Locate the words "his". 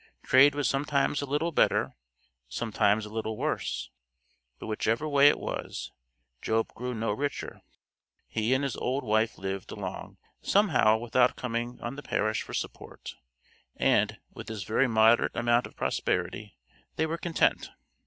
8.63-8.75